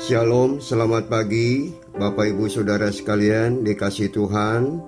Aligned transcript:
Shalom, 0.00 0.64
selamat 0.64 1.12
pagi 1.12 1.76
Bapak 1.92 2.32
Ibu 2.32 2.48
Saudara 2.48 2.88
sekalian 2.88 3.60
dikasih 3.60 4.08
Tuhan. 4.08 4.80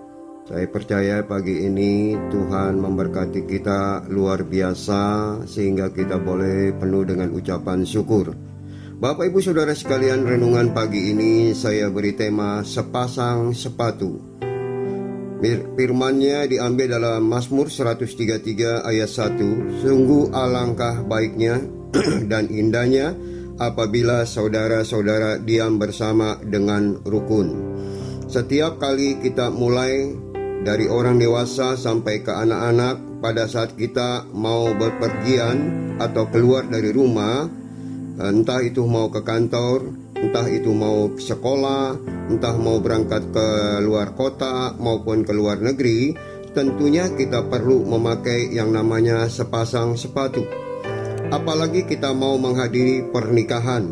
Saya 0.49 0.65
percaya 0.73 1.21
pagi 1.21 1.69
ini 1.69 2.17
Tuhan 2.33 2.81
memberkati 2.81 3.44
kita 3.44 4.08
luar 4.08 4.40
biasa 4.48 5.02
Sehingga 5.44 5.92
kita 5.92 6.17
boleh 6.17 6.72
penuh 6.80 7.04
dengan 7.04 7.28
ucapan 7.28 7.84
syukur. 7.84 8.32
Bapak 8.96 9.29
Ibu 9.29 9.45
Saudara 9.45 9.77
sekalian 9.77 10.25
renungan 10.25 10.72
pagi 10.72 11.12
ini 11.12 11.52
saya 11.52 11.92
beri 11.92 12.16
tema 12.16 12.64
sepasang 12.64 13.52
sepatu. 13.52 14.16
Firmannya 15.76 16.48
diambil 16.48 16.96
dalam 16.96 17.29
Mazmur 17.29 17.68
133 17.68 18.80
ayat 18.80 19.10
1 19.12 19.84
Sungguh 19.84 20.32
alangkah 20.32 21.04
baiknya 21.04 21.60
dan 22.32 22.48
indahnya 22.48 23.12
apabila 23.61 24.25
saudara-saudara 24.25 25.43
diam 25.43 25.77
bersama 25.77 26.39
dengan 26.41 27.01
rukun. 27.05 27.77
Setiap 28.30 28.80
kali 28.80 29.20
kita 29.20 29.52
mulai 29.52 30.15
dari 30.62 30.87
orang 30.88 31.19
dewasa 31.19 31.74
sampai 31.77 32.23
ke 32.23 32.33
anak-anak, 32.33 33.20
pada 33.23 33.46
saat 33.46 33.79
kita 33.79 34.27
mau 34.34 34.73
berpergian 34.74 35.59
atau 36.02 36.27
keluar 36.30 36.66
dari 36.66 36.91
rumah, 36.91 37.46
entah 38.19 38.62
itu 38.62 38.83
mau 38.87 39.10
ke 39.10 39.23
kantor, 39.23 39.91
entah 40.19 40.46
itu 40.51 40.71
mau 40.74 41.10
ke 41.12 41.23
sekolah, 41.23 41.98
entah 42.30 42.55
mau 42.59 42.79
berangkat 42.79 43.30
ke 43.34 43.46
luar 43.82 44.15
kota 44.15 44.74
maupun 44.79 45.23
ke 45.27 45.34
luar 45.34 45.59
negeri, 45.62 46.15
tentunya 46.55 47.10
kita 47.10 47.46
perlu 47.46 47.82
memakai 47.87 48.51
yang 48.55 48.71
namanya 48.71 49.27
sepasang 49.27 49.98
sepatu. 49.98 50.71
Apalagi 51.32 51.88
kita 51.88 52.12
mau 52.12 52.36
menghadiri 52.36 53.09
pernikahan 53.09 53.88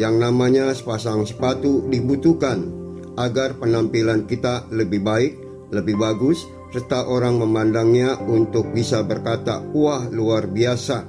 yang 0.00 0.16
namanya 0.16 0.72
sepasang 0.72 1.28
sepatu 1.28 1.84
dibutuhkan 1.92 2.72
agar 3.20 3.60
penampilan 3.60 4.24
kita 4.24 4.64
lebih 4.72 5.04
baik, 5.04 5.36
lebih 5.76 6.00
bagus, 6.00 6.48
serta 6.72 7.04
orang 7.04 7.36
memandangnya 7.36 8.16
untuk 8.24 8.72
bisa 8.72 9.04
berkata, 9.04 9.60
"Wah, 9.76 10.08
luar 10.08 10.48
biasa 10.48 11.04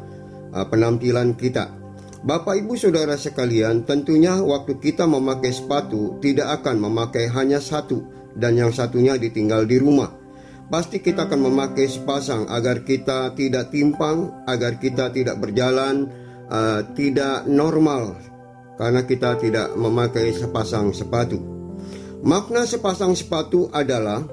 uh, 0.52 0.66
penampilan 0.68 1.40
kita." 1.40 1.72
Bapak, 2.28 2.60
ibu, 2.60 2.76
saudara 2.76 3.16
sekalian, 3.16 3.88
tentunya 3.88 4.44
waktu 4.44 4.76
kita 4.76 5.08
memakai 5.08 5.56
sepatu 5.56 6.20
tidak 6.20 6.62
akan 6.62 6.84
memakai 6.84 7.32
hanya 7.32 7.64
satu, 7.64 8.04
dan 8.36 8.60
yang 8.60 8.76
satunya 8.76 9.16
ditinggal 9.16 9.64
di 9.64 9.80
rumah 9.80 10.21
pasti 10.72 11.04
kita 11.04 11.28
akan 11.28 11.52
memakai 11.52 11.92
sepasang 11.92 12.48
agar 12.48 12.88
kita 12.88 13.36
tidak 13.36 13.76
timpang, 13.76 14.32
agar 14.48 14.80
kita 14.80 15.12
tidak 15.12 15.36
berjalan 15.44 16.08
uh, 16.48 16.80
tidak 16.96 17.44
normal 17.44 18.16
karena 18.80 19.04
kita 19.04 19.36
tidak 19.36 19.76
memakai 19.76 20.32
sepasang 20.32 20.96
sepatu. 20.96 21.38
Makna 22.24 22.64
sepasang 22.64 23.14
sepatu 23.20 23.68
adalah 23.76 24.24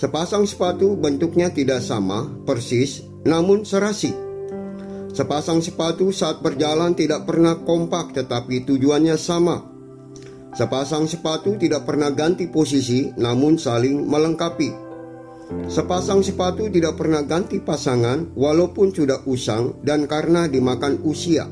sepasang 0.00 0.48
sepatu 0.48 0.96
bentuknya 0.96 1.52
tidak 1.52 1.84
sama 1.84 2.32
persis 2.48 3.04
namun 3.28 3.68
serasi. 3.68 4.16
Sepasang 5.14 5.62
sepatu 5.62 6.10
saat 6.10 6.42
berjalan 6.42 6.96
tidak 6.96 7.22
pernah 7.28 7.60
kompak 7.62 8.16
tetapi 8.18 8.66
tujuannya 8.66 9.14
sama. 9.14 9.62
Sepasang 10.54 11.06
sepatu 11.06 11.54
tidak 11.54 11.86
pernah 11.86 12.10
ganti 12.10 12.50
posisi 12.50 13.10
namun 13.14 13.54
saling 13.58 14.06
melengkapi. 14.06 14.83
Sepasang 15.68 16.24
sepatu 16.24 16.72
tidak 16.72 16.96
pernah 16.96 17.20
ganti 17.20 17.60
pasangan 17.60 18.32
walaupun 18.32 18.92
sudah 18.92 19.24
usang 19.28 19.76
dan 19.84 20.08
karena 20.08 20.48
dimakan 20.48 21.04
usia. 21.04 21.44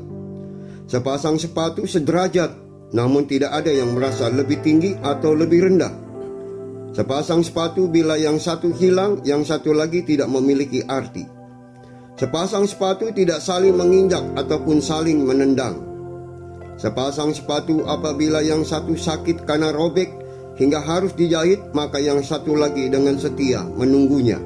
Sepasang 0.89 1.37
sepatu 1.37 1.85
sederajat 1.85 2.51
namun 2.93 3.25
tidak 3.25 3.53
ada 3.53 3.73
yang 3.73 3.93
merasa 3.93 4.29
lebih 4.29 4.61
tinggi 4.61 4.93
atau 5.01 5.33
lebih 5.33 5.65
rendah. 5.65 5.93
Sepasang 6.93 7.41
sepatu 7.41 7.89
bila 7.89 8.21
yang 8.21 8.37
satu 8.37 8.69
hilang, 8.69 9.17
yang 9.25 9.41
satu 9.41 9.73
lagi 9.73 10.05
tidak 10.05 10.29
memiliki 10.29 10.85
arti. 10.85 11.25
Sepasang 12.13 12.69
sepatu 12.69 13.09
tidak 13.09 13.41
saling 13.41 13.73
menginjak 13.73 14.21
ataupun 14.37 14.77
saling 14.77 15.25
menendang. 15.25 15.81
Sepasang 16.77 17.33
sepatu 17.33 17.81
apabila 17.89 18.45
yang 18.45 18.61
satu 18.61 18.93
sakit 18.93 19.41
karena 19.49 19.73
robek, 19.73 20.22
hingga 20.57 20.81
harus 20.81 21.13
dijahit, 21.17 21.73
maka 21.73 21.97
yang 21.97 22.21
satu 22.21 22.53
lagi 22.53 22.89
dengan 22.89 23.17
setia 23.17 23.65
menunggunya. 23.65 24.37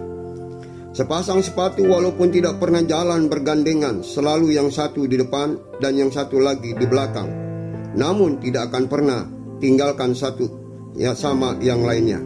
Sepasang 0.97 1.45
sepatu 1.45 1.85
walaupun 1.85 2.33
tidak 2.33 2.57
pernah 2.57 2.81
jalan 2.81 3.29
bergandengan, 3.29 4.01
selalu 4.01 4.57
yang 4.57 4.73
satu 4.73 5.05
di 5.05 5.21
depan 5.21 5.53
dan 5.77 5.93
yang 5.93 6.09
satu 6.09 6.41
lagi 6.41 6.73
di 6.73 6.85
belakang. 6.89 7.29
Namun 7.93 8.41
tidak 8.41 8.73
akan 8.73 8.89
pernah 8.89 9.21
tinggalkan 9.61 10.17
satu 10.17 10.49
ya 10.97 11.13
sama 11.13 11.53
yang 11.61 11.85
lainnya. 11.85 12.17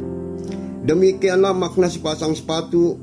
Demikianlah 0.87 1.51
makna 1.51 1.91
sepasang 1.91 2.31
sepatu 2.31 2.95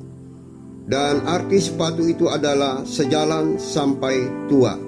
dan 0.89 1.21
arti 1.29 1.61
sepatu 1.61 2.09
itu 2.09 2.33
adalah 2.33 2.81
sejalan 2.89 3.61
sampai 3.61 4.49
tua. 4.49 4.88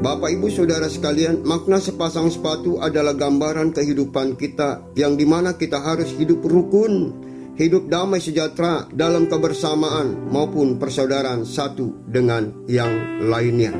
Bapak 0.00 0.32
Ibu 0.32 0.48
Saudara 0.48 0.88
sekalian, 0.88 1.44
makna 1.44 1.76
sepasang 1.76 2.32
sepatu 2.32 2.80
adalah 2.80 3.12
gambaran 3.12 3.76
kehidupan 3.76 4.32
kita 4.40 4.80
yang 4.96 5.12
di 5.12 5.28
mana 5.28 5.52
kita 5.60 5.76
harus 5.76 6.16
hidup 6.16 6.40
rukun, 6.40 7.12
hidup 7.60 7.84
damai 7.84 8.16
sejahtera 8.16 8.88
dalam 8.96 9.28
kebersamaan 9.28 10.32
maupun 10.32 10.80
persaudaraan 10.80 11.44
satu 11.44 12.08
dengan 12.08 12.48
yang 12.64 13.20
lainnya. 13.28 13.76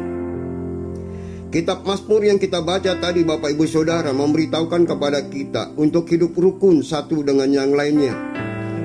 Kitab 1.49 1.89
Mazmur 1.89 2.21
yang 2.21 2.37
kita 2.37 2.61
baca 2.61 3.01
tadi 3.01 3.25
Bapak 3.25 3.57
Ibu 3.57 3.65
Saudara 3.65 4.13
memberitahukan 4.13 4.85
kepada 4.85 5.25
kita 5.25 5.73
untuk 5.81 6.05
hidup 6.13 6.37
rukun 6.37 6.85
satu 6.85 7.25
dengan 7.25 7.49
yang 7.49 7.73
lainnya. 7.73 8.13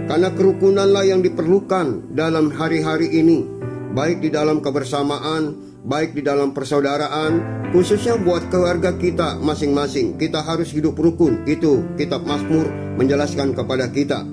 Karena 0.07 0.31
kerukunanlah 0.31 1.03
yang 1.03 1.19
diperlukan 1.19 2.15
dalam 2.15 2.47
hari-hari 2.55 3.11
ini, 3.11 3.43
baik 3.91 4.23
di 4.23 4.31
dalam 4.31 4.63
kebersamaan 4.63 5.74
baik 5.85 6.17
di 6.17 6.25
dalam 6.25 6.51
persaudaraan, 6.51 7.31
khususnya 7.69 8.17
buat 8.17 8.49
keluarga 8.49 8.97
kita 8.97 9.37
masing-masing. 9.37 10.17
Kita 10.17 10.41
harus 10.41 10.73
hidup 10.73 10.97
rukun. 10.97 11.45
Itu 11.45 11.85
kitab 11.95 12.25
Mazmur 12.25 12.65
menjelaskan 12.97 13.53
kepada 13.53 13.93
kita. 13.93 14.25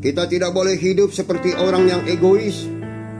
Kita 0.00 0.24
tidak 0.24 0.56
boleh 0.56 0.80
hidup 0.80 1.12
seperti 1.12 1.52
orang 1.52 1.84
yang 1.86 2.02
egois. 2.08 2.64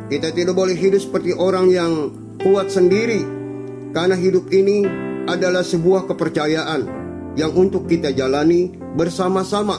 Kita 0.08 0.32
tidak 0.32 0.56
boleh 0.56 0.72
hidup 0.72 1.04
seperti 1.04 1.36
orang 1.36 1.68
yang 1.68 1.92
kuat 2.40 2.72
sendiri. 2.72 3.20
Karena 3.92 4.16
hidup 4.16 4.48
ini 4.48 4.88
adalah 5.28 5.60
sebuah 5.60 6.08
kepercayaan 6.08 6.80
yang 7.36 7.52
untuk 7.52 7.84
kita 7.84 8.16
jalani 8.16 8.72
bersama-sama, 8.96 9.76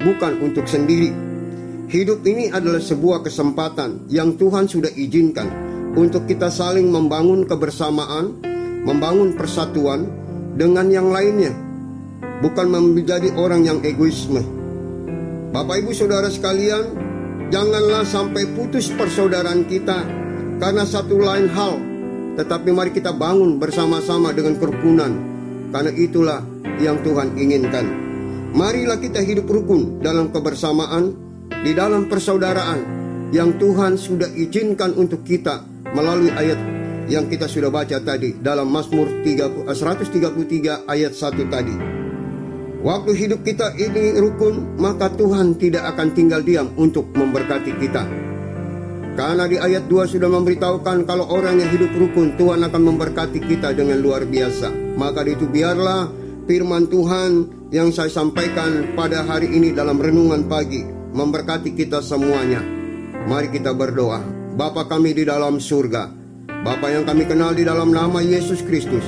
bukan 0.00 0.40
untuk 0.40 0.64
sendiri. 0.64 1.12
Hidup 1.86 2.24
ini 2.24 2.50
adalah 2.50 2.80
sebuah 2.80 3.22
kesempatan 3.22 4.08
yang 4.10 4.34
Tuhan 4.34 4.66
sudah 4.66 4.90
izinkan 4.90 5.65
untuk 5.96 6.28
kita 6.28 6.52
saling 6.52 6.92
membangun 6.92 7.48
kebersamaan, 7.48 8.36
membangun 8.84 9.32
persatuan 9.32 10.04
dengan 10.52 10.92
yang 10.92 11.08
lainnya, 11.08 11.56
bukan 12.44 12.68
menjadi 12.68 13.32
orang 13.34 13.64
yang 13.64 13.80
egoisme. 13.80 14.44
Bapak, 15.56 15.80
ibu, 15.80 15.96
saudara 15.96 16.28
sekalian, 16.28 16.92
janganlah 17.48 18.04
sampai 18.04 18.44
putus 18.52 18.92
persaudaraan 18.92 19.64
kita 19.64 20.04
karena 20.60 20.84
satu 20.84 21.16
lain 21.16 21.48
hal, 21.48 21.80
tetapi 22.36 22.68
mari 22.76 22.92
kita 22.92 23.16
bangun 23.16 23.56
bersama-sama 23.56 24.36
dengan 24.36 24.60
kerukunan, 24.60 25.16
karena 25.72 25.92
itulah 25.96 26.40
yang 26.76 27.00
Tuhan 27.00 27.40
inginkan. 27.40 27.88
Marilah 28.52 29.00
kita 29.00 29.24
hidup 29.24 29.48
rukun 29.48 30.04
dalam 30.04 30.28
kebersamaan, 30.28 31.16
di 31.64 31.72
dalam 31.72 32.04
persaudaraan 32.04 32.80
yang 33.32 33.56
Tuhan 33.56 33.96
sudah 33.96 34.28
izinkan 34.36 34.92
untuk 34.92 35.24
kita 35.24 35.75
melalui 35.94 36.32
ayat 36.32 36.58
yang 37.06 37.30
kita 37.30 37.46
sudah 37.46 37.70
baca 37.70 38.02
tadi 38.02 38.34
dalam 38.38 38.66
Mazmur 38.66 39.22
133 39.22 39.70
eh, 39.70 40.78
ayat 40.90 41.12
1 41.14 41.46
tadi. 41.46 41.76
Waktu 42.86 43.10
hidup 43.18 43.40
kita 43.42 43.74
ini 43.78 44.14
rukun, 44.14 44.78
maka 44.78 45.10
Tuhan 45.10 45.58
tidak 45.58 45.96
akan 45.96 46.08
tinggal 46.14 46.42
diam 46.42 46.70
untuk 46.78 47.10
memberkati 47.14 47.72
kita. 47.82 48.04
Karena 49.16 49.48
di 49.48 49.56
ayat 49.56 49.88
2 49.88 50.12
sudah 50.12 50.28
memberitahukan 50.28 51.08
kalau 51.08 51.26
orang 51.32 51.58
yang 51.58 51.70
hidup 51.72 51.90
rukun, 51.96 52.36
Tuhan 52.36 52.62
akan 52.62 52.82
memberkati 52.84 53.42
kita 53.42 53.72
dengan 53.74 53.98
luar 53.98 54.28
biasa. 54.28 54.70
Maka 54.94 55.24
itu 55.24 55.48
biarlah 55.48 56.06
firman 56.46 56.86
Tuhan 56.86 57.30
yang 57.74 57.90
saya 57.90 58.12
sampaikan 58.12 58.94
pada 58.94 59.26
hari 59.26 59.50
ini 59.50 59.74
dalam 59.74 59.98
renungan 59.98 60.46
pagi 60.46 60.84
memberkati 61.16 61.74
kita 61.74 62.04
semuanya. 62.04 62.60
Mari 63.26 63.50
kita 63.50 63.74
berdoa. 63.74 64.45
Bapa 64.56 64.88
kami 64.88 65.12
di 65.12 65.28
dalam 65.28 65.60
surga, 65.60 66.08
Bapa 66.64 66.88
yang 66.88 67.04
kami 67.04 67.28
kenal 67.28 67.52
di 67.52 67.60
dalam 67.60 67.92
nama 67.92 68.24
Yesus 68.24 68.64
Kristus. 68.64 69.04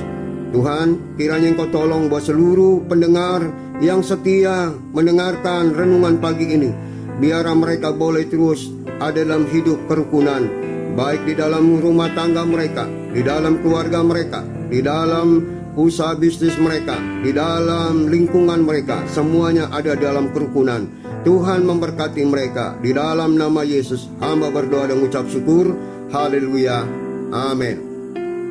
Tuhan, 0.53 1.17
kiranya 1.17 1.49
Engkau 1.49 1.73
tolong 1.73 2.05
buat 2.05 2.21
seluruh 2.21 2.85
pendengar 2.85 3.49
yang 3.81 4.05
setia 4.05 4.69
mendengarkan 4.93 5.73
renungan 5.73 6.21
pagi 6.21 6.53
ini. 6.53 6.69
Biar 7.17 7.49
mereka 7.57 7.89
boleh 7.89 8.29
terus 8.29 8.69
ada 9.01 9.25
dalam 9.25 9.49
hidup 9.49 9.89
kerukunan, 9.89 10.45
baik 10.93 11.25
di 11.25 11.33
dalam 11.33 11.81
rumah 11.81 12.13
tangga 12.13 12.45
mereka, 12.45 12.85
di 13.09 13.25
dalam 13.25 13.57
keluarga 13.65 14.05
mereka, 14.05 14.45
di 14.69 14.85
dalam 14.85 15.41
usaha 15.77 16.15
bisnis 16.17 16.55
mereka, 16.57 16.97
di 17.21 17.33
dalam 17.35 18.07
lingkungan 18.07 18.63
mereka, 18.63 19.03
semuanya 19.09 19.69
ada 19.69 19.93
dalam 19.93 20.31
kerukunan. 20.33 20.87
Tuhan 21.27 21.67
memberkati 21.67 22.23
mereka 22.23 22.79
di 22.79 22.95
dalam 22.95 23.35
nama 23.35 23.61
Yesus. 23.67 24.07
Hamba 24.23 24.47
berdoa 24.49 24.87
dan 24.87 25.03
mengucap 25.03 25.27
syukur. 25.27 25.75
Haleluya. 26.09 26.87
Amin. 27.35 27.77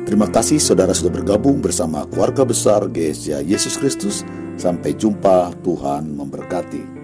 Terima 0.05 0.29
kasih 0.29 0.61
saudara 0.61 0.93
sudah 0.93 1.21
bergabung 1.21 1.61
bersama 1.61 2.05
keluarga 2.09 2.45
besar 2.45 2.85
GSJ 2.85 3.45
Yesus 3.45 3.77
Kristus. 3.77 4.21
Sampai 4.59 4.93
jumpa, 4.93 5.55
Tuhan 5.65 6.13
memberkati. 6.13 6.98